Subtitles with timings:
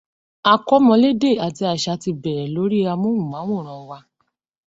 [0.51, 3.97] Akọ́mọlédè àti Àṣà ti bẹ̀rẹ̀ lórí amóhùnmáwòrán wa